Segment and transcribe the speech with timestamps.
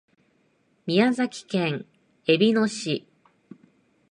[0.87, 1.85] 宮崎県
[2.25, 3.05] えびの市